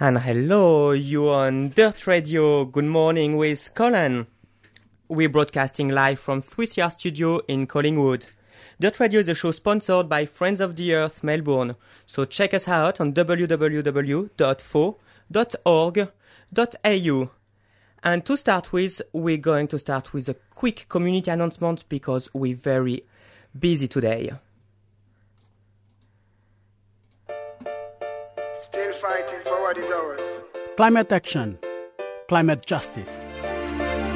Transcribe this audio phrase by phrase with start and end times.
[0.01, 2.65] And hello, you on Dirt Radio.
[2.65, 4.27] Good morning with Colin.
[5.07, 8.27] We're broadcasting live from 3CR Studio in Collingwood.
[8.80, 11.74] Dirt Radio is a show sponsored by Friends of the Earth Melbourne.
[12.06, 13.80] So check us out on www.foe.org.au.
[18.05, 22.55] And to start with, we're going to start with a quick community announcement because we're
[22.55, 23.02] very
[23.59, 24.30] busy today.
[28.60, 30.42] Still fighting for what is ours.
[30.77, 31.58] Climate action,
[32.28, 33.10] climate justice.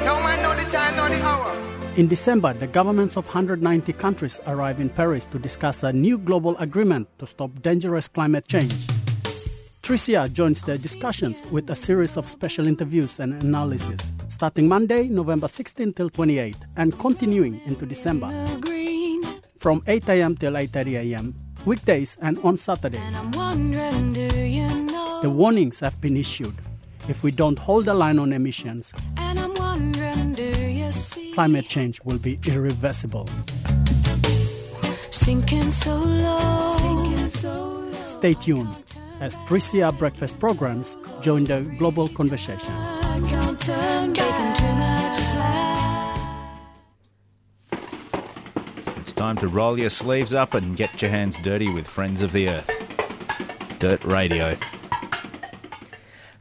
[0.05, 1.52] No man know the time, nor the hour.
[1.95, 6.57] In December, the governments of 190 countries arrive in Paris to discuss a new global
[6.57, 8.73] agreement to stop dangerous climate change.
[9.83, 15.47] 3CR joins the discussions with a series of special interviews and analysis, starting Monday, November
[15.47, 18.27] 16 till 28, and continuing into December.
[19.59, 20.35] From 8 a.m.
[20.35, 23.13] till 8:30 a.m., weekdays and on Saturdays.
[25.21, 26.55] The warnings have been issued.
[27.07, 28.93] If we don't hold the line on emissions,
[31.33, 33.27] climate change will be irreversible.
[35.09, 36.77] Sinking so low.
[36.77, 37.91] Sinking so low.
[38.05, 38.75] Stay tuned
[39.19, 42.71] as 3CR breakfast programs join the global conversation.
[42.71, 46.19] I can't turn taking too much slack.
[48.97, 52.31] It's time to roll your sleeves up and get your hands dirty with Friends of
[52.31, 52.69] the Earth.
[53.79, 54.55] Dirt Radio.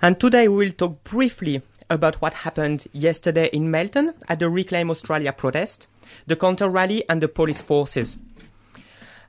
[0.03, 4.91] And today we will talk briefly about what happened yesterday in Melton at the Reclaim
[4.91, 5.87] Australia protest,
[6.27, 8.19] the counter rally, and the police forces.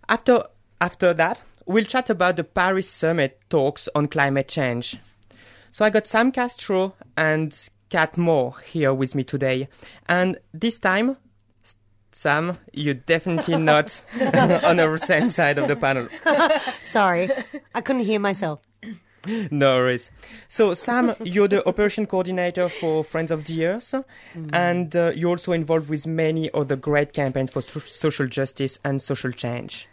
[0.07, 0.43] After,
[0.79, 4.97] after that, we'll chat about the Paris summit talks on climate change.
[5.71, 9.67] So I got Sam Castro and Kat Moore here with me today.
[10.07, 11.17] And this time,
[12.11, 16.07] Sam, you're definitely not on the same side of the panel.
[16.81, 17.29] Sorry,
[17.75, 18.61] I couldn't hear myself.
[19.51, 20.11] No worries.
[20.47, 23.95] So, Sam, you're the operation coordinator for Friends of the Earth,
[24.51, 29.01] and uh, you're also involved with many other great campaigns for so- social justice and
[29.01, 29.87] social change.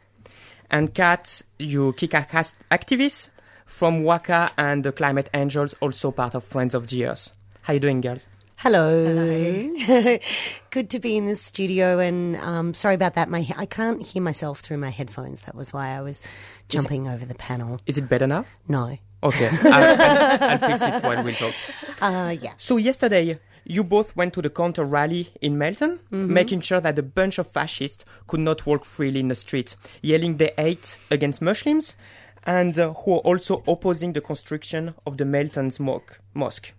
[0.70, 3.30] And Kat, you kick ass activist
[3.66, 7.36] from WACA and the Climate Angels, also part of Friends of the Earth.
[7.62, 8.28] How you doing, girls?
[8.56, 9.72] Hello.
[9.78, 10.18] Hello.
[10.70, 13.30] Good to be in the studio, and um, sorry about that.
[13.30, 15.41] My I can't hear myself through my headphones.
[15.42, 16.20] That was why I was
[16.68, 17.80] jumping over the panel.
[17.86, 18.44] Is it better now?
[18.68, 18.98] No.
[19.22, 21.54] Okay, I'll, I'll, I'll fix it while we talk.
[22.03, 22.53] Uh, yeah.
[22.56, 27.03] So yesterday, you both went to the counter rally in Melton, making sure that a
[27.03, 31.97] bunch of fascists could not walk freely in the streets, yelling they hate against Muslims,
[32.44, 36.72] and uh, who are also opposing the construction of the Melton's mo- mosque.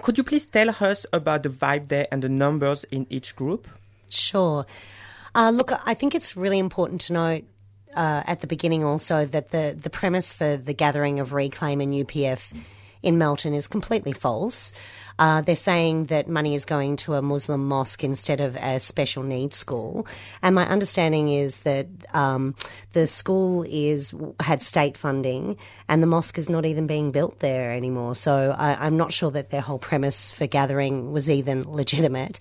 [0.00, 3.68] Could you please tell us about the vibe there and the numbers in each group?
[4.08, 4.64] Sure.
[5.34, 7.44] Uh, look, I think it's really important to note
[7.98, 11.92] uh, at the beginning also that the, the premise for the gathering of Reclaim and
[11.92, 12.56] UPF
[13.02, 14.72] in Melton is completely false.
[15.18, 19.24] Uh, they're saying that money is going to a Muslim mosque instead of a special
[19.24, 20.06] needs school,
[20.42, 22.54] and my understanding is that um,
[22.92, 25.56] the school is had state funding,
[25.88, 28.14] and the mosque is not even being built there anymore.
[28.14, 32.38] So I, I'm not sure that their whole premise for gathering was even legitimate.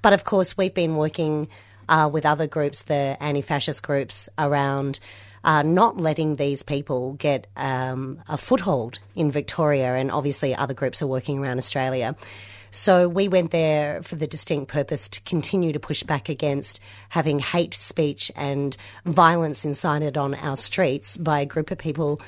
[0.00, 1.48] But of course, we've been working
[1.88, 5.00] uh, with other groups, the anti fascist groups, around
[5.44, 11.02] uh, not letting these people get um, a foothold in Victoria, and obviously other groups
[11.02, 12.16] are working around Australia.
[12.74, 17.38] So we went there for the distinct purpose to continue to push back against having
[17.38, 22.18] hate speech and violence incited on our streets by a group of people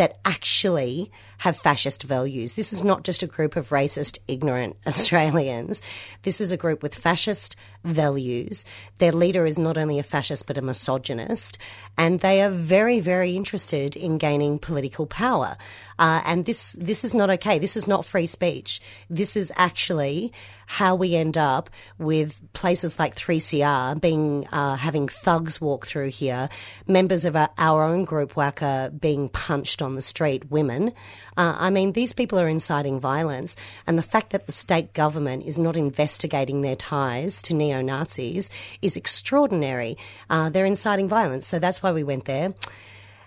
[0.00, 2.54] that actually have fascist values.
[2.54, 5.82] This is not just a group of racist, ignorant Australians.
[6.22, 8.64] This is a group with fascist values.
[8.96, 11.58] Their leader is not only a fascist but a misogynist,
[11.98, 15.58] and they are very, very interested in gaining political power.
[15.98, 17.58] Uh, and this this is not okay.
[17.58, 18.80] This is not free speech.
[19.10, 20.32] This is actually
[20.70, 21.68] how we end up
[21.98, 26.48] with places like 3CR being uh, having thugs walk through here,
[26.86, 30.92] members of our, our own group WACA being punched on the street, women.
[31.36, 35.42] Uh, I mean, these people are inciting violence, and the fact that the state government
[35.44, 38.48] is not investigating their ties to neo Nazis
[38.80, 39.98] is extraordinary.
[40.30, 42.54] Uh, they're inciting violence, so that's why we went there.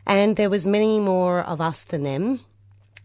[0.07, 2.39] And there was many more of us than them.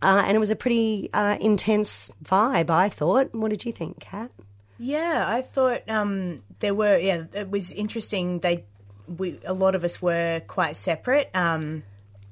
[0.01, 3.35] Uh, and it was a pretty uh, intense vibe, I thought.
[3.35, 4.31] What did you think, Kat?
[4.79, 6.97] Yeah, I thought um, there were.
[6.97, 8.39] Yeah, it was interesting.
[8.39, 8.65] They
[9.09, 11.83] we a lot of us were quite separate, um,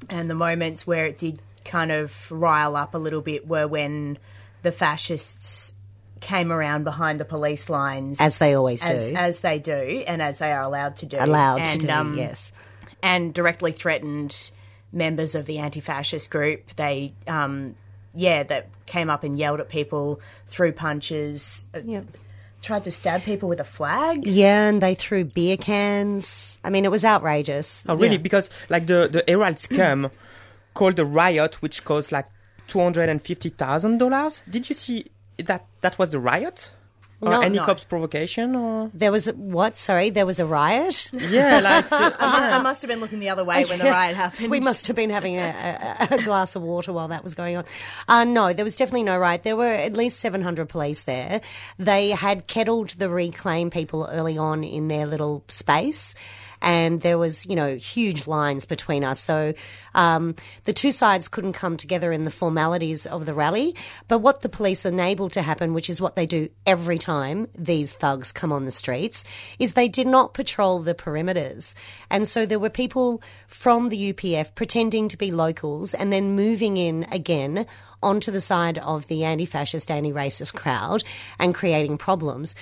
[0.08, 4.18] and the moments where it did kind of rile up a little bit were when
[4.62, 5.72] the fascists
[6.20, 9.16] came around behind the police lines, As they always as, do.
[9.16, 12.16] as they do, and as they are allowed to do, Allowed and, to do, um,
[12.16, 12.52] yes.
[13.02, 14.50] and directly threatened
[14.96, 16.74] members of the anti-fascist group.
[16.76, 17.76] They, um,
[18.14, 22.02] yeah, that came up and yelled at people, threw punches, uh, Yeah.
[22.62, 24.26] tried to stab people with a flag.
[24.26, 26.58] Yeah, and they threw beer cans.
[26.64, 27.84] I mean, it was outrageous.
[27.88, 28.12] Oh, really?
[28.16, 28.22] Yeah.
[28.28, 30.10] Because like the the Herald scam
[30.74, 32.26] called a riot, which cost like
[32.66, 34.42] two hundred and fifty thousand dollars.
[34.50, 35.06] Did you see
[35.38, 35.66] that?
[35.82, 36.72] That was the riot,
[37.20, 37.64] or No, any no.
[37.64, 39.78] cops provocation, or There was a, what?
[39.78, 41.10] Sorry, there was a riot.
[41.12, 44.16] yeah, like the, I, I must have been looking the other way when the riot
[44.16, 44.50] happened.
[44.50, 47.56] We must have been having a, a, a glass of water while that was going
[47.56, 47.64] on.
[48.08, 49.42] Uh, no, there was definitely no riot.
[49.42, 51.40] There were at least 700 police there.
[51.78, 56.14] They had kettled the reclaim people early on in their little space.
[56.62, 59.20] And there was, you know, huge lines between us.
[59.20, 59.54] So
[59.94, 63.74] um, the two sides couldn't come together in the formalities of the rally.
[64.08, 67.92] But what the police enabled to happen, which is what they do every time these
[67.92, 69.24] thugs come on the streets,
[69.58, 71.74] is they did not patrol the perimeters.
[72.10, 76.76] And so there were people from the UPF pretending to be locals and then moving
[76.76, 77.66] in again
[78.02, 81.02] onto the side of the anti fascist, anti racist crowd
[81.38, 82.54] and creating problems.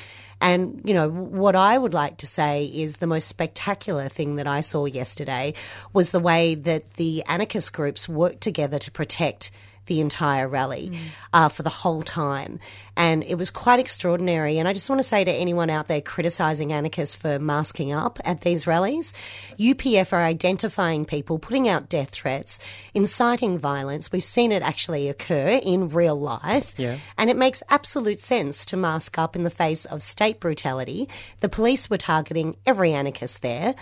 [0.44, 4.46] And, you know, what I would like to say is the most spectacular thing that
[4.46, 5.54] I saw yesterday
[5.94, 9.50] was the way that the anarchist groups worked together to protect
[9.86, 10.98] the entire rally
[11.32, 12.58] uh, for the whole time.
[12.96, 14.58] And it was quite extraordinary.
[14.58, 18.20] And I just want to say to anyone out there criticising anarchists for masking up
[18.24, 19.14] at these rallies,
[19.58, 22.60] UPF are identifying people, putting out death threats,
[22.94, 24.12] inciting violence.
[24.12, 26.74] We've seen it actually occur in real life.
[26.78, 26.98] Yeah.
[27.18, 31.08] And it makes absolute sense to mask up in the face of state brutality.
[31.40, 33.74] The police were targeting every anarchist there.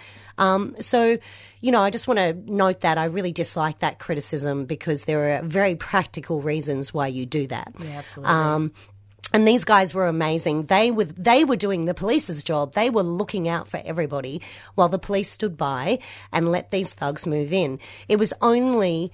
[0.42, 1.18] Um, so,
[1.60, 5.38] you know, I just want to note that I really dislike that criticism because there
[5.38, 7.72] are very practical reasons why you do that.
[7.78, 8.34] Yeah, absolutely.
[8.34, 8.72] Um,
[9.32, 10.66] and these guys were amazing.
[10.66, 12.74] They were they were doing the police's job.
[12.74, 14.42] They were looking out for everybody
[14.74, 16.00] while the police stood by
[16.32, 17.78] and let these thugs move in.
[18.08, 19.10] It was only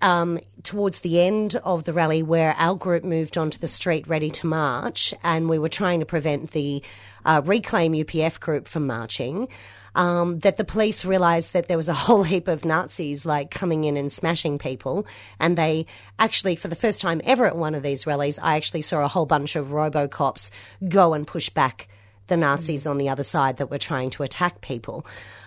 [0.00, 4.30] um, towards the end of the rally where our group moved onto the street ready
[4.30, 6.82] to march, and we were trying to prevent the
[7.24, 9.48] uh, Reclaim UPF group from marching.
[9.98, 13.82] Um, that the police realised that there was a whole heap of Nazis like coming
[13.82, 15.06] in and smashing people,
[15.40, 15.86] and they
[16.20, 19.08] actually, for the first time ever at one of these rallies, I actually saw a
[19.08, 20.52] whole bunch of RoboCops
[20.88, 21.88] go and push back
[22.28, 25.04] the Nazis on the other side that were trying to attack people.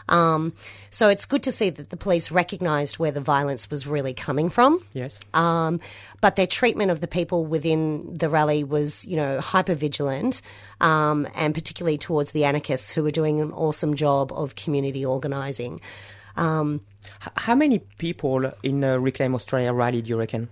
[0.09, 0.53] Um,
[0.89, 4.49] so it's good to see that the police recognised where the violence was really coming
[4.49, 4.83] from.
[4.93, 5.19] yes.
[5.33, 5.79] Um,
[6.21, 10.41] but their treatment of the people within the rally was, you know, hyper vigilant,
[10.79, 15.81] um, and particularly towards the anarchists who were doing an awesome job of community organising.
[16.35, 16.81] Um,
[17.35, 20.49] how many people in uh, Reclaim Australia rally do you reckon?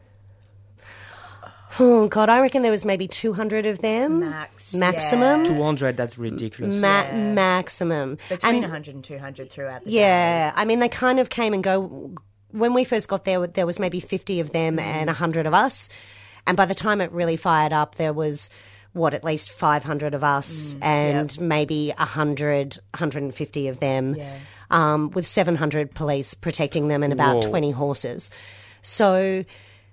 [1.79, 5.45] Oh God, I reckon there was maybe two hundred of them Max, maximum.
[5.45, 5.97] Two hundred.
[5.97, 6.79] That's ridiculous.
[6.79, 11.29] Ma- Maximum Between And- 100 and 200 throughout the Yeah, I mean, they kind of
[11.29, 12.15] came and go.
[12.51, 14.81] When we first got there, there was maybe 50 of them mm.
[14.81, 15.89] and 100 of us.
[16.47, 18.49] And by the time it really fired up, there was,
[18.93, 24.15] what, at least 500 of us mm, and maybe 100, 150 of them,
[24.71, 27.51] um, with 700 police protecting them and about Whoa.
[27.51, 28.31] 20 horses.
[28.81, 29.45] So,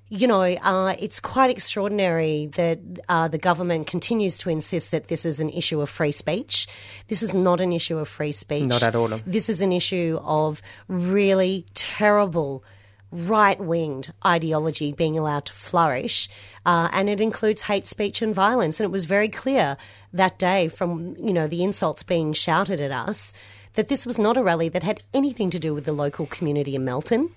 [0.08, 5.24] you know, uh, it's quite extraordinary that uh, the government continues to insist that this
[5.24, 6.68] is an issue of free speech.
[7.08, 8.64] This is not an issue of free speech.
[8.68, 9.08] Not at all.
[9.26, 12.62] This is an issue of really terrible
[13.10, 16.28] right winged ideology being allowed to flourish.
[16.64, 18.78] Uh, and it includes hate speech and violence.
[18.78, 19.76] And it was very clear
[20.12, 23.32] that day from, you know, the insults being shouted at us
[23.76, 26.74] that this was not a rally that had anything to do with the local community
[26.74, 27.30] in Melton.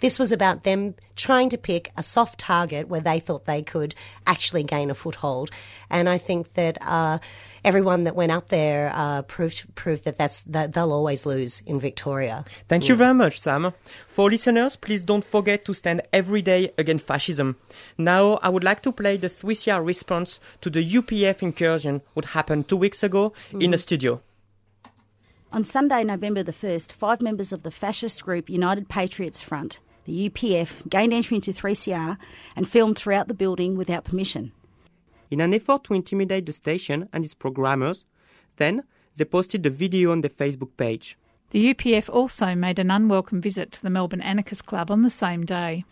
[0.00, 3.94] This was about them trying to pick a soft target where they thought they could
[4.26, 5.50] actually gain a foothold.
[5.90, 7.18] And I think that uh,
[7.64, 11.80] everyone that went up there uh, proved proved that that's that they'll always lose in
[11.80, 12.44] Victoria.
[12.68, 13.72] Thank you very much, Sam.
[14.06, 17.56] For listeners, please don't forget to stand every day against fascism.
[17.96, 22.68] Now, I would like to play the 3CR response to the UPF incursion what happened
[22.68, 24.20] two weeks ago in the studio.
[25.56, 30.28] On Sunday, November the 1st, five members of the fascist group United Patriots Front, the
[30.28, 32.18] UPF, gained entry into 3CR
[32.54, 34.52] and filmed throughout the building without permission.
[35.30, 38.04] In an effort to intimidate the station and its programmers,
[38.56, 38.84] then
[39.14, 41.16] they posted the video on their Facebook page.
[41.52, 45.46] The UPF also made an unwelcome visit to the Melbourne Anarchist Club on the same
[45.46, 45.86] day.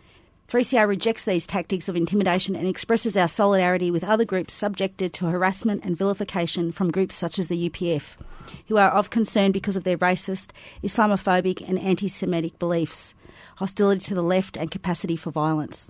[0.47, 5.25] 3CR rejects these tactics of intimidation and expresses our solidarity with other groups subjected to
[5.25, 8.15] harassment and vilification from groups such as the UPF,
[8.67, 10.51] who are of concern because of their racist,
[10.83, 13.15] Islamophobic, and anti Semitic beliefs,
[13.55, 15.89] hostility to the left, and capacity for violence.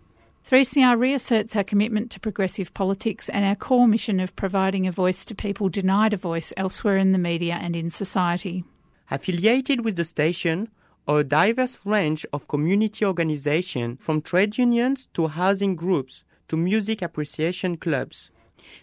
[0.50, 5.26] 3CR reasserts our commitment to progressive politics and our core mission of providing a voice
[5.26, 8.64] to people denied a voice elsewhere in the media and in society.
[9.12, 15.28] Affiliated with the station are a diverse range of community organizations from trade unions to
[15.28, 18.32] housing groups to music appreciation clubs.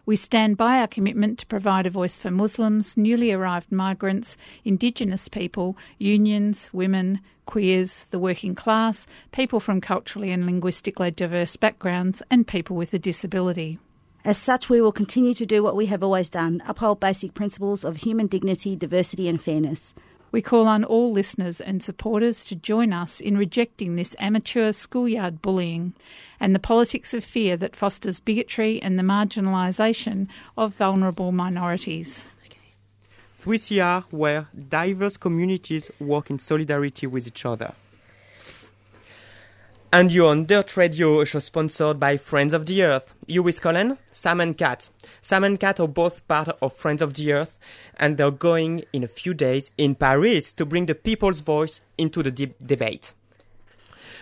[0.06, 5.28] We stand by our commitment to provide a voice for Muslims, newly arrived migrants, Indigenous
[5.28, 12.46] people, unions, women, queers, the working class, people from culturally and linguistically diverse backgrounds, and
[12.46, 13.78] people with a disability.
[14.24, 17.84] As such, we will continue to do what we have always done uphold basic principles
[17.84, 19.94] of human dignity, diversity, and fairness.
[20.32, 25.42] We call on all listeners and supporters to join us in rejecting this amateur schoolyard
[25.42, 25.92] bullying
[26.40, 32.28] and the politics of fear that fosters bigotry and the marginalisation of vulnerable minorities.
[33.42, 37.74] 3CR, where diverse communities work in solidarity with each other.
[39.94, 43.12] And you're on Dirt Radio, a show sponsored by Friends of the Earth.
[43.26, 44.88] You with Colin, Sam and Kat.
[45.20, 47.58] Sam and Kat are both part of Friends of the Earth,
[47.98, 52.22] and they're going in a few days in Paris to bring the people's voice into
[52.22, 53.12] the deep debate.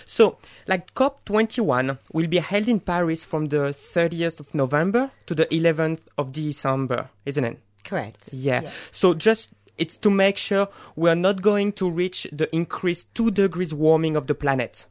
[0.06, 5.46] So, like COP21 will be held in Paris from the 30th of November to the
[5.46, 7.60] 11th of December, isn't it?
[7.84, 8.30] Correct.
[8.32, 8.68] Yeah.
[8.90, 13.30] So just it's to make sure we are not going to reach the increased 2
[13.30, 14.86] degrees warming of the planet.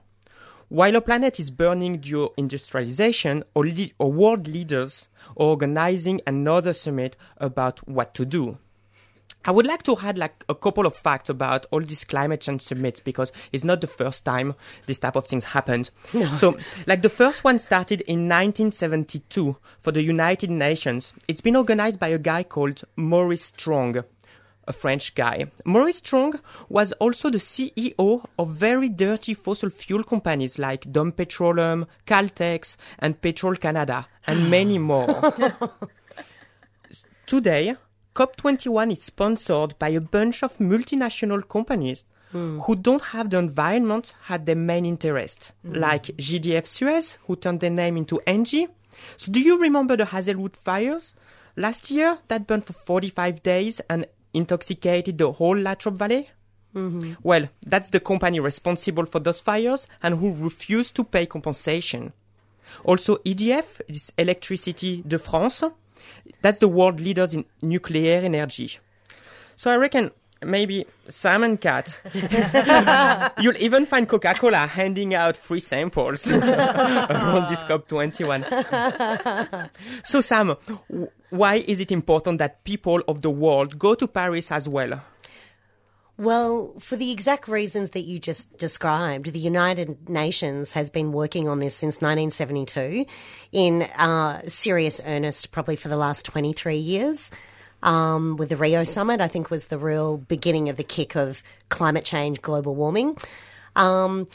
[0.69, 6.21] While our planet is burning due to industrialization, our, le- our world leaders are organizing
[6.27, 8.59] another summit about what to do.
[9.45, 12.61] I would like to add like a couple of facts about all these climate change
[12.61, 14.53] summits because it's not the first time
[14.85, 15.89] this type of things happened.
[16.33, 21.13] So, like the first one started in 1972 for the United Nations.
[21.27, 24.03] It's been organized by a guy called Maurice Strong,
[24.69, 25.47] a French guy.
[25.65, 31.87] Maurice Strong was also the CEO of very dirty fossil fuel companies like Dome Petroleum,
[32.05, 35.07] Caltex, and Petrol Canada, and many more.
[37.25, 37.75] Today,
[38.15, 42.59] COP21 is sponsored by a bunch of multinational companies hmm.
[42.59, 45.73] who don't have the environment as their main interest, hmm.
[45.73, 48.67] like GDF Suez, who turned their name into Engie.
[49.17, 51.15] So, do you remember the Hazelwood fires
[51.55, 56.29] last year that burned for 45 days and intoxicated the whole Latrobe Valley?
[56.75, 57.13] Mm-hmm.
[57.23, 62.13] Well, that's the company responsible for those fires and who refused to pay compensation.
[62.83, 65.63] Also, EDF is Electricity de France.
[66.41, 68.77] That's the world leaders in nuclear energy.
[69.55, 70.11] So I reckon
[70.43, 71.99] maybe Sam and Kat,
[73.41, 79.69] you'll even find Coca-Cola handing out free samples around this COP21.
[80.03, 84.51] so Sam, w- why is it important that people of the world go to Paris
[84.51, 85.01] as well?
[86.19, 91.47] Well, for the exact reasons that you just described, the United Nations has been working
[91.47, 93.05] on this since 1972
[93.53, 97.31] in uh, serious earnest, probably for the last 23 years.
[97.81, 101.41] Um, with the Rio summit, I think was the real beginning of the kick of
[101.69, 103.17] climate change, global warming.
[103.75, 104.27] Um,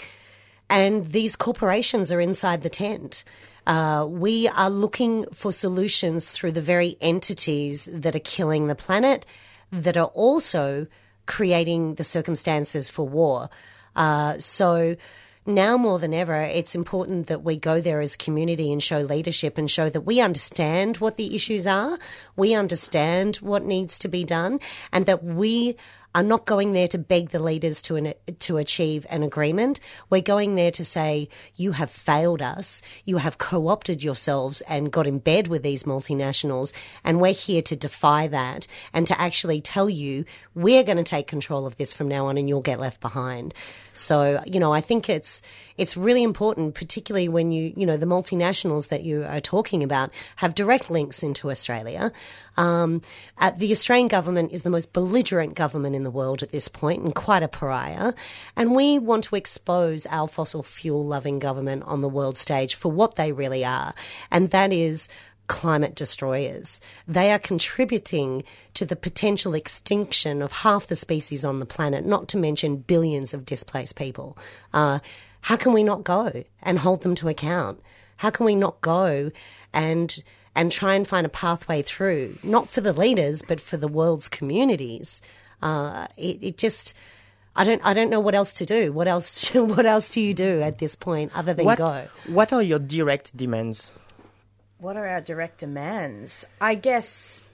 [0.71, 3.25] and these corporations are inside the tent.
[3.67, 9.27] Uh, we are looking for solutions through the very entities that are killing the planet,
[9.71, 10.87] that are also
[11.27, 13.49] creating the circumstances for war.
[13.97, 14.97] Uh, so
[15.47, 19.59] now more than ever, it's important that we go there as community and show leadership
[19.59, 21.99] and show that we understand what the issues are,
[22.37, 24.61] we understand what needs to be done,
[24.93, 25.77] and that we
[26.15, 29.81] are not going there to beg the leaders to an, to achieve an agreement.
[30.11, 35.07] We're going there to say you have failed us, you have co-opted yourselves and got
[35.07, 39.91] in bed with these multinationals, and we're here to defy that and to actually tell
[39.91, 43.01] you we're going to take control of this from now on, and you'll get left
[43.01, 43.55] behind.
[43.93, 45.43] So you know, I think it's
[45.77, 50.11] it's really important, particularly when you you know the multinationals that you are talking about
[50.37, 52.13] have direct links into Australia.
[52.57, 53.03] Um,
[53.39, 57.03] uh, the Australian government is the most belligerent government in the world at this point
[57.03, 58.13] and quite a pariah.
[58.57, 62.93] And we want to expose our fossil fuel loving government on the world stage for
[62.93, 63.93] what they really are.
[64.31, 65.09] And that is
[65.47, 66.81] climate destroyers.
[67.07, 72.29] They are contributing to the potential extinction of half the species on the planet, not
[72.29, 74.39] to mention billions of displaced people.
[74.73, 75.01] Uh,
[75.45, 77.81] how can we not go and hold them to account?
[78.17, 79.31] How can we not go
[79.75, 80.23] and
[80.55, 84.29] and try and find a pathway through, not for the leaders, but for the world's
[84.29, 85.21] communities.
[85.63, 86.95] Uh, it, it just,
[87.57, 87.85] I don't.
[87.85, 88.91] I don't know what else to do.
[88.93, 89.55] What else?
[89.55, 92.09] What else do you do at this point other than what, go?
[92.29, 93.93] what are your direct demands?
[94.79, 96.47] What are our direct demands?
[96.61, 97.45] I guess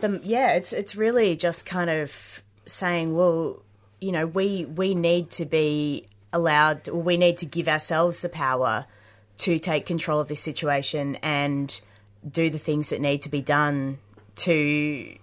[0.00, 3.62] the yeah, it's it's really just kind of saying, well,
[4.00, 8.28] you know, we we need to be allowed, or we need to give ourselves the
[8.28, 8.84] power
[9.38, 11.80] to take control of this situation and
[12.28, 13.98] do the things that need to be done
[14.36, 15.16] to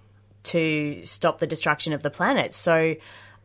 [0.44, 2.52] to stop the destruction of the planet.
[2.54, 2.96] So,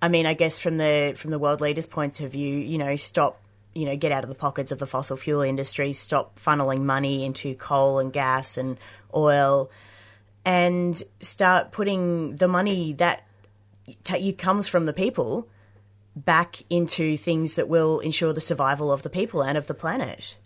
[0.00, 2.96] I mean, I guess from the from the world leaders' point of view, you know,
[2.96, 3.40] stop,
[3.74, 7.24] you know, get out of the pockets of the fossil fuel industries, stop funneling money
[7.24, 8.78] into coal and gas and
[9.14, 9.70] oil,
[10.44, 13.26] and start putting the money that
[14.04, 15.48] ta- comes from the people
[16.16, 20.36] back into things that will ensure the survival of the people and of the planet.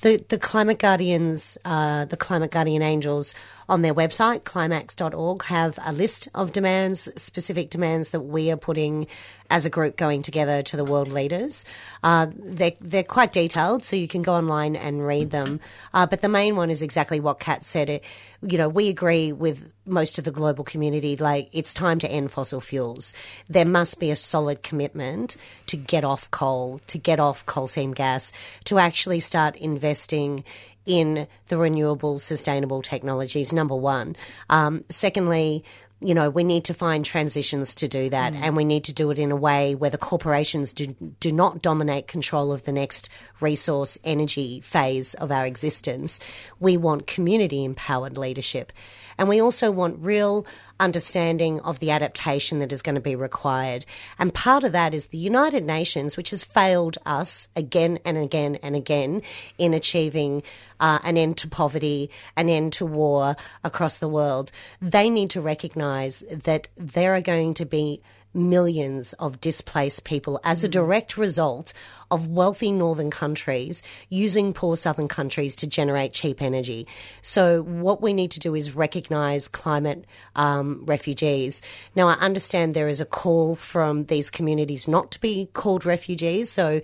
[0.00, 3.34] The the climate guardians, uh, the climate guardian angels
[3.68, 9.06] on their website climax.org have a list of demands, specific demands that we are putting
[9.50, 11.64] as a group going together to the world leaders.
[12.02, 15.60] Uh, they're, they're quite detailed, so you can go online and read them.
[15.92, 17.88] Uh, but the main one is exactly what Kat said.
[17.88, 18.04] It,
[18.42, 22.30] you know, we agree with most of the global community, like it's time to end
[22.30, 23.14] fossil fuels.
[23.48, 25.36] There must be a solid commitment
[25.66, 28.32] to get off coal, to get off coal seam gas,
[28.64, 30.44] to actually start investing
[30.86, 34.16] in the renewable, sustainable technologies, number one.
[34.50, 35.64] Um, secondly,
[36.04, 38.40] you know, we need to find transitions to do that, mm.
[38.40, 40.86] and we need to do it in a way where the corporations do,
[41.20, 43.08] do not dominate control of the next
[43.44, 46.18] resource energy phase of our existence.
[46.58, 48.72] We want community empowered leadership.
[49.18, 50.44] And we also want real
[50.80, 53.86] understanding of the adaptation that is going to be required.
[54.18, 58.56] And part of that is the United Nations, which has failed us again and again
[58.56, 59.22] and again
[59.56, 60.42] in achieving
[60.80, 64.50] uh, an end to poverty, an end to war across the world.
[64.80, 68.00] They need to recognize that there are going to be
[68.34, 71.72] millions of displaced people as a direct result
[72.10, 76.86] of wealthy northern countries using poor southern countries to generate cheap energy.
[77.22, 80.04] So, what we need to do is recognize climate
[80.36, 81.62] um, refugees.
[81.96, 86.50] Now, I understand there is a call from these communities not to be called refugees.
[86.50, 86.80] So,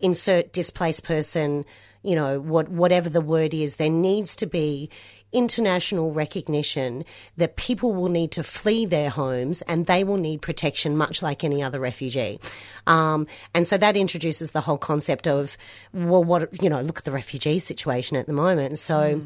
[0.00, 1.64] insert displaced person,
[2.02, 4.90] you know, what, whatever the word is, there needs to be
[5.32, 7.04] international recognition
[7.36, 11.42] that people will need to flee their homes and they will need protection much like
[11.42, 12.38] any other refugee.
[12.86, 15.56] Um, and so that introduces the whole concept of,
[15.92, 18.78] well, what, you know, look at the refugee situation at the moment.
[18.78, 19.22] So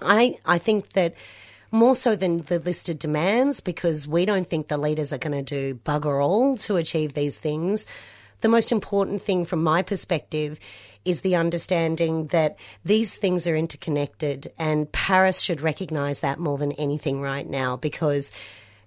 [0.00, 1.14] I, I think that
[1.72, 5.42] more so than the listed demands, because we don't think the leaders are going to
[5.42, 7.86] do bugger all to achieve these things.
[8.40, 10.60] The most important thing from my perspective
[11.06, 16.72] is the understanding that these things are interconnected, and Paris should recognize that more than
[16.72, 18.32] anything right now because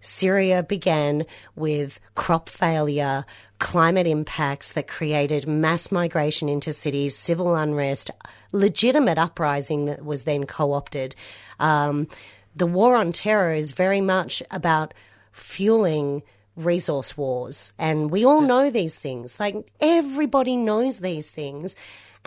[0.02, 3.26] Syria began with crop failure,
[3.60, 8.12] climate impacts that created mass migration into cities, civil unrest,
[8.52, 11.16] legitimate uprising that was then co opted.
[11.60, 12.08] Um,
[12.56, 14.94] the war on terror is very much about
[15.32, 16.24] fueling
[16.56, 17.74] resource wars.
[17.80, 19.40] And we all know these things.
[19.40, 21.76] Like everybody knows these things.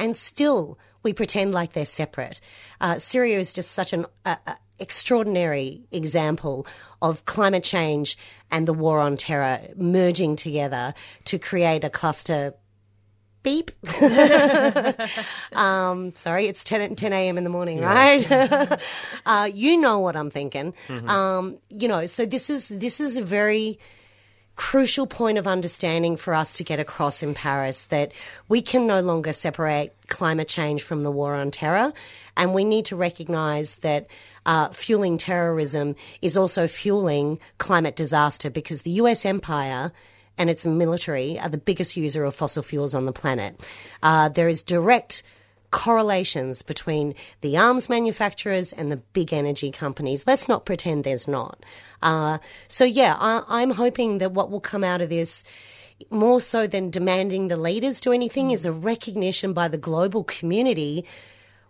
[0.03, 2.41] And still, we pretend like they're separate.
[2.81, 6.67] Uh, Syria is just such an uh, uh, extraordinary example
[7.01, 8.19] of climate change
[8.51, 10.93] and the war on terror merging together
[11.27, 12.55] to create a cluster.
[13.45, 13.71] Beep.
[15.53, 17.39] um, sorry, it's 10, 10 a.m.
[17.39, 18.27] in the morning, right?
[19.27, 20.75] uh, you know what I'm thinking.
[21.07, 23.79] Um, you know, so this is this is a very
[24.57, 28.13] crucial point of understanding for us to get across in Paris that
[28.49, 31.93] we can no longer separate climate change from the war on terror.
[32.37, 34.09] And we need to recognize that
[34.45, 39.93] uh, fueling terrorism is also fueling climate disaster because the US empire
[40.39, 43.61] and its military are the biggest user of fossil fuels on the planet.
[44.03, 45.23] Uh, there is direct
[45.73, 50.27] correlations between the arms manufacturers and the big energy companies.
[50.27, 51.65] Let's not pretend there's not.
[52.01, 55.43] Uh, so, yeah, I, I'm hoping that what will come out of this.
[56.11, 61.05] More so than demanding the leaders do anything, is a recognition by the global community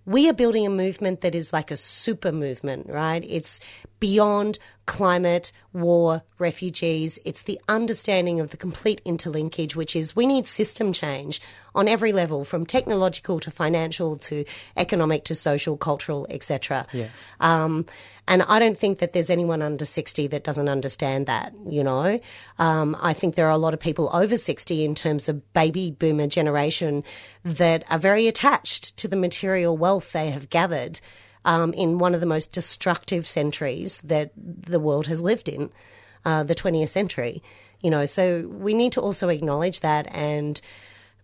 [0.04, 3.24] we are building a movement that is like a super movement, right?
[3.26, 3.60] It's
[4.02, 7.20] beyond climate, war, refugees.
[7.24, 11.40] It's the understanding of the complete interlinkage, which is we need system change
[11.72, 14.44] on every level, from technological to financial to
[14.76, 16.84] economic to social, cultural, etc.
[16.92, 17.10] Yeah.
[17.38, 17.86] Um,
[18.26, 22.18] and I don't think that there's anyone under 60 that doesn't understand that, you know.
[22.58, 25.92] Um, I think there are a lot of people over 60 in terms of baby
[25.92, 27.04] boomer generation
[27.44, 31.00] that are very attached to the material wealth they have gathered
[31.44, 35.70] um, in one of the most destructive centuries that the world has lived in,
[36.24, 37.42] uh, the 20th century.
[37.80, 40.60] You know, so we need to also acknowledge that and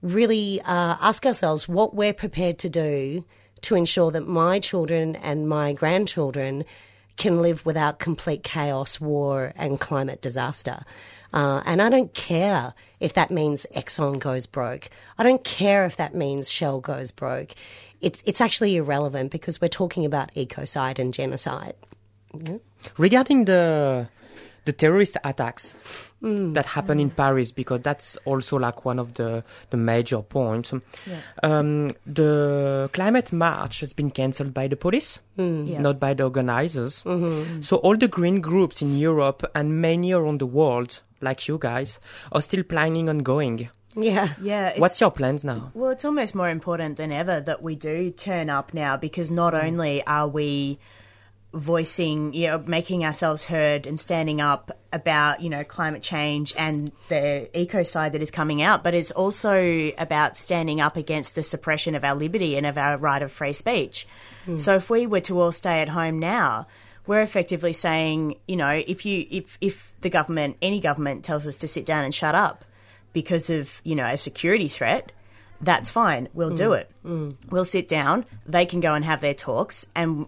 [0.02, 3.24] really uh, ask ourselves what we're prepared to do
[3.62, 6.64] to ensure that my children and my grandchildren
[7.16, 10.80] can live without complete chaos, war, and climate disaster.
[11.32, 14.88] Uh, and I don't care if that means Exxon goes broke.
[15.18, 17.50] I don't care if that means Shell goes broke.
[18.00, 21.74] It's, it's actually irrelevant because we're talking about ecocide and genocide.
[22.98, 24.08] Regarding the
[24.64, 25.74] the terrorist attacks
[26.20, 30.74] that happen in Paris, because that's also like one of the, the major points.
[31.42, 35.80] Um, the climate march has been cancelled by the police, Yeah.
[35.80, 36.96] not by the organizers.
[37.62, 41.98] So all the green groups in Europe and many around the world, like you guys,
[42.30, 43.70] are still planning on going.
[43.98, 44.28] Yeah.
[44.40, 44.78] Yeah.
[44.78, 45.70] What's your plans now?
[45.74, 49.54] Well, it's almost more important than ever that we do turn up now because not
[49.54, 49.64] mm.
[49.64, 50.78] only are we
[51.54, 56.92] voicing, you know, making ourselves heard and standing up about, you know, climate change and
[57.08, 61.94] the ecocide that is coming out, but it's also about standing up against the suppression
[61.94, 64.06] of our liberty and of our right of free speech.
[64.44, 64.58] Hmm.
[64.58, 66.66] So if we were to all stay at home now,
[67.06, 71.56] we're effectively saying, you know, if you if if the government, any government tells us
[71.58, 72.66] to sit down and shut up
[73.12, 75.12] because of, you know, a security threat,
[75.60, 76.28] that's fine.
[76.34, 76.80] We'll do mm.
[76.80, 76.90] it.
[77.04, 77.36] Mm.
[77.50, 78.24] We'll sit down.
[78.46, 80.26] They can go and have their talks, and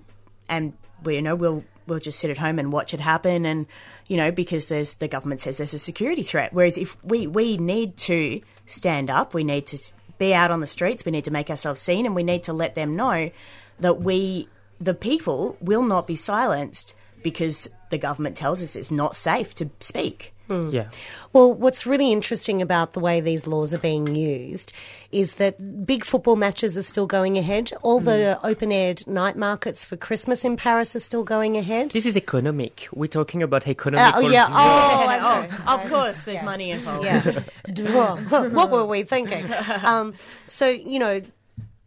[0.48, 0.72] and
[1.04, 3.66] we, you know we'll we'll just sit at home and watch it happen, and
[4.08, 6.52] you know because there's the government says there's a security threat.
[6.52, 10.66] Whereas if we we need to stand up, we need to be out on the
[10.66, 13.30] streets, we need to make ourselves seen, and we need to let them know
[13.78, 14.48] that we
[14.80, 19.70] the people will not be silenced because the government tells us it's not safe to
[19.80, 20.32] speak.
[20.50, 20.88] Yeah.
[21.32, 24.72] Well, what's really interesting about the way these laws are being used
[25.12, 27.72] is that big football matches are still going ahead.
[27.82, 31.92] All the open air night markets for Christmas in Paris are still going ahead.
[31.92, 32.88] This is economic.
[32.92, 34.16] We're talking about economic.
[34.16, 34.46] oh, yeah.
[34.50, 37.04] Oh, I'm of course, there's money involved.
[37.04, 37.42] Yeah.
[38.48, 39.46] what were we thinking?
[39.82, 40.14] Um,
[40.46, 41.22] so, you know,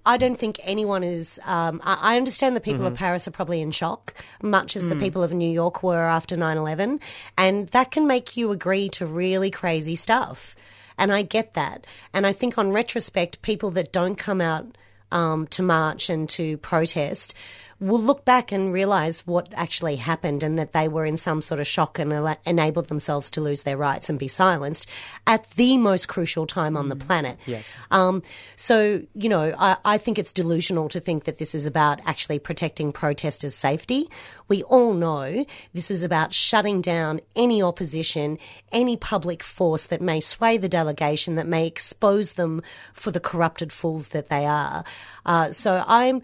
[0.05, 1.39] I don't think anyone is.
[1.45, 4.95] Um, I, I understand the people of Paris are probably in shock, much as the
[4.95, 6.99] people of New York were after 9 11.
[7.37, 10.55] And that can make you agree to really crazy stuff.
[10.97, 11.87] And I get that.
[12.13, 14.77] And I think on retrospect, people that don't come out
[15.11, 17.35] um, to march and to protest
[17.83, 21.59] will look back and realize what actually happened and that they were in some sort
[21.59, 24.89] of shock and ela- enabled themselves to lose their rights and be silenced
[25.27, 27.37] at the most crucial time on the planet.
[27.45, 27.75] Yes.
[27.91, 28.23] Um,
[28.55, 32.39] so, you know, I, I think it's delusional to think that this is about actually
[32.39, 34.07] protecting protesters' safety.
[34.47, 38.37] We all know this is about shutting down any opposition,
[38.71, 42.61] any public force that may sway the delegation, that may expose them
[42.93, 44.83] for the corrupted fools that they are.
[45.25, 46.21] Uh, so I'm.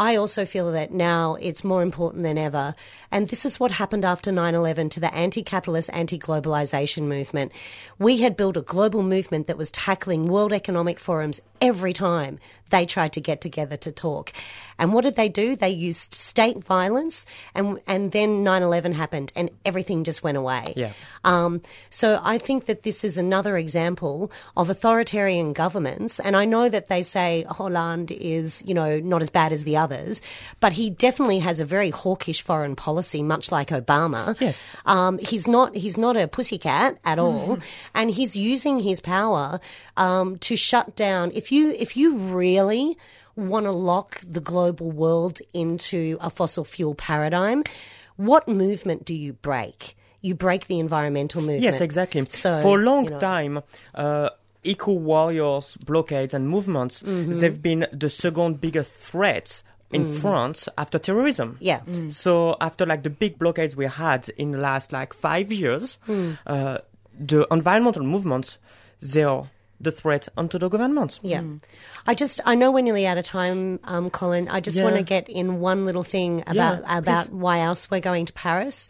[0.00, 2.74] I also feel that now it's more important than ever.
[3.10, 7.52] And this is what happened after 9 11 to the anti capitalist, anti globalization movement.
[7.98, 12.38] We had built a global movement that was tackling World Economic Forums every time
[12.70, 14.32] they tried to get together to talk.
[14.80, 15.56] And what did they do?
[15.56, 20.72] They used state violence, and, and then 9 11 happened, and everything just went away.
[20.74, 20.92] Yeah.
[21.22, 26.18] Um, so I think that this is another example of authoritarian governments.
[26.18, 29.76] And I know that they say Hollande is, you know, not as bad as the
[29.76, 30.22] others,
[30.60, 34.40] but he definitely has a very hawkish foreign policy, much like Obama.
[34.40, 34.64] Yes.
[34.86, 37.58] Um, he's not he's not a pussycat at all,
[37.94, 39.60] and he's using his power
[39.98, 41.32] um, to shut down.
[41.34, 42.59] If you if you really
[43.36, 47.64] want to lock the global world into a fossil fuel paradigm,
[48.16, 49.96] what movement do you break?
[50.20, 51.62] You break the environmental movement.
[51.62, 52.24] Yes, exactly.
[52.28, 53.18] So For a long you know.
[53.20, 53.62] time,
[53.94, 54.30] uh,
[54.62, 57.32] eco warriors, blockades, and movements, Mm-hmm.
[57.32, 61.52] they've been the second biggest threat in France after terrorism.
[61.54, 61.56] Mm.
[61.60, 61.80] Yeah.
[62.10, 66.38] So after like the big blockades we had in the last like five years, Mm.
[66.46, 66.78] uh,
[67.18, 68.58] the environmental movements,
[69.00, 69.44] they are
[69.80, 71.18] the threat onto the government.
[71.22, 71.42] Yeah.
[72.06, 74.48] I just, I know we're nearly out of time, um, Colin.
[74.48, 74.84] I just Yeah.
[74.84, 78.32] want to get in one little thing about, Yeah, about why else we're going to
[78.34, 78.88] Paris.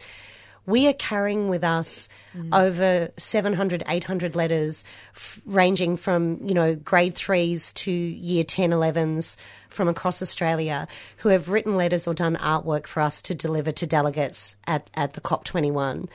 [0.67, 2.09] We are carrying with us
[2.53, 4.85] over 700, 800 letters
[5.17, 9.37] f- ranging from, you know, grade threes to year 10, 11s
[9.69, 10.87] from across Australia
[11.19, 15.15] who have written letters or done artwork for us to deliver to delegates at, at
[15.15, 16.09] the COP21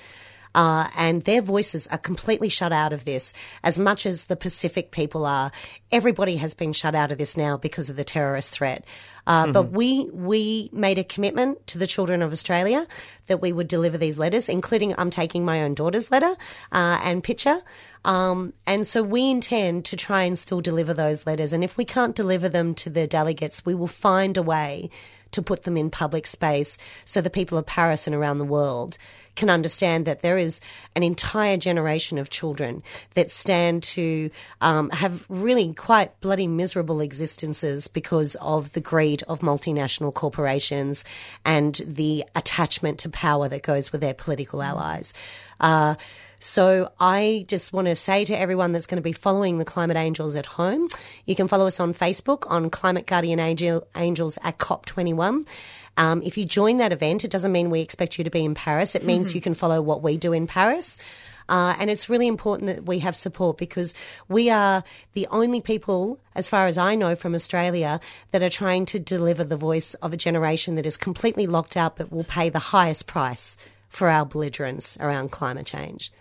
[0.56, 4.90] uh, and their voices are completely shut out of this as much as the Pacific
[4.90, 5.52] people are.
[5.92, 8.86] Everybody has been shut out of this now because of the terrorist threat.
[9.28, 12.88] Uh, But we we made a commitment to the children of Australia
[13.28, 16.34] that we would deliver these letters, including I'm taking my own daughter's letter
[16.72, 17.60] uh, and picture.
[18.06, 21.54] Um, and so we intend to try and still deliver those letters.
[21.54, 24.90] And if we can't deliver them to the delegates, we will find a way
[25.32, 28.98] to put them in public space so the people of Paris and around the world
[29.36, 30.62] can understand that there is
[30.96, 34.30] an entire generation of children that stand to
[34.62, 41.06] um, have really quite bloody miserable existences because of the greed of multinational corporations
[41.44, 45.14] and the attachment to power that goes with their political allies.
[45.60, 45.96] Uh,
[46.40, 49.98] so I just want to say to everyone that's going to be following the Climate
[49.98, 50.90] Angels at home,
[51.26, 55.48] you can follow us on Facebook on Climate Guardian Angel, Angels at COP21.
[55.98, 58.54] Um, if you join that event, it doesn't mean we expect you to be in
[58.54, 58.96] Paris.
[58.96, 61.00] It means you can follow what we do in Paris.
[61.48, 63.94] Uh, and it's really important that we have support because
[64.28, 68.00] we are the only people, as far as I know from Australia,
[68.32, 71.98] that are trying to deliver the voice of a generation that is completely locked out
[71.98, 73.58] but will pay the highest price
[73.90, 76.12] for our belligerence around climate change.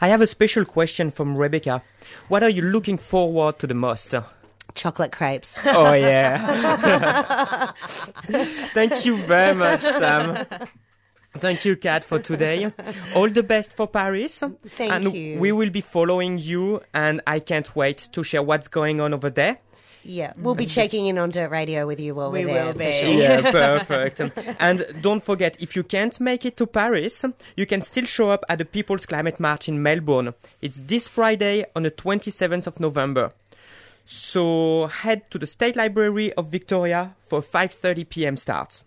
[0.00, 1.82] I have a special question from Rebecca.
[2.28, 4.14] What are you looking forward to the most?
[4.74, 5.58] Chocolate crepes.
[5.66, 7.72] Oh, yeah.
[8.74, 10.46] Thank you very much, Sam.
[11.34, 12.72] Thank you, Kat, for today.
[13.14, 14.42] All the best for Paris.
[14.66, 15.38] Thank and you.
[15.38, 19.30] we will be following you, and I can't wait to share what's going on over
[19.30, 19.58] there.
[20.02, 22.64] Yeah, we'll be checking in on Dirt Radio with you while We we're there.
[22.66, 22.92] will for be.
[22.92, 23.10] sure.
[23.12, 24.20] Yeah, perfect.
[24.58, 27.22] and don't forget, if you can't make it to Paris,
[27.54, 30.32] you can still show up at the People's Climate March in Melbourne.
[30.62, 33.32] It's this Friday on the 27th of November.
[34.04, 38.36] So head to the State Library of Victoria for 5:30 p.m.
[38.36, 38.82] start.